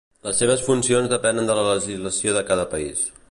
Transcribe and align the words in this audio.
Les 0.27 0.39
seves 0.43 0.63
funcions 0.69 1.11
depenen 1.11 1.51
de 1.51 1.59
la 1.59 1.67
legislació 1.69 2.35
de 2.39 2.47
cada 2.53 2.67
país. 2.75 3.05